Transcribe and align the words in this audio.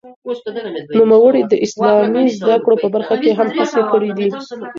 نوموړي 0.97 1.41
د 1.47 1.53
اسلامي 1.65 2.25
زده 2.39 2.57
کړو 2.63 2.75
په 2.83 2.87
برخه 2.95 3.15
کې 3.23 3.29
هم 3.37 3.47
هڅې 3.57 3.81
کړې 3.91 4.09
دي. 4.17 4.27